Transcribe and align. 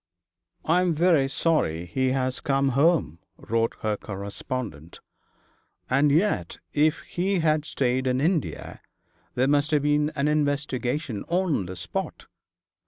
'I 0.65 0.81
am 0.81 0.95
very 0.95 1.29
sorry 1.29 1.85
he 1.85 2.07
has 2.07 2.39
come 2.41 2.69
home,' 2.69 3.19
wrote 3.37 3.75
her 3.81 3.95
correspondent, 3.97 4.99
'and 5.91 6.11
yet 6.11 6.57
if 6.73 7.01
he 7.01 7.37
had 7.41 7.65
stayed 7.65 8.07
in 8.07 8.19
India 8.19 8.81
there 9.35 9.47
must 9.47 9.69
have 9.69 9.83
been 9.83 10.09
an 10.15 10.27
investigation 10.27 11.23
on 11.27 11.67
the 11.67 11.75
spot. 11.75 12.25